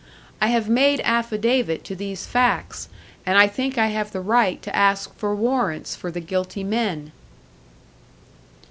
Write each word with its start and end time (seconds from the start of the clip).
I 0.41 0.47
have 0.47 0.67
made 0.67 0.99
affidavit 1.01 1.83
to 1.83 1.95
these 1.95 2.25
facts, 2.25 2.89
and 3.23 3.37
I 3.37 3.45
think 3.47 3.77
I 3.77 3.89
have 3.89 4.11
the 4.11 4.19
right 4.19 4.59
to 4.63 4.75
ask 4.75 5.13
for 5.15 5.35
warrants 5.35 5.95
for 5.95 6.09
the 6.09 6.19
guilty 6.19 6.63
men." 6.63 7.11